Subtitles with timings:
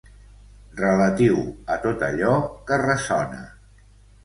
[0.79, 1.43] Relatiu
[1.77, 2.33] a tot allò
[2.71, 3.45] que ressona.